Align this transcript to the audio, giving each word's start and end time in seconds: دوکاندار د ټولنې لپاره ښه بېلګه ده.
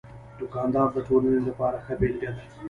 دوکاندار 0.39 0.87
د 0.93 0.97
ټولنې 1.07 1.41
لپاره 1.47 1.77
ښه 1.85 1.93
بېلګه 1.99 2.29
ده. 2.35 2.43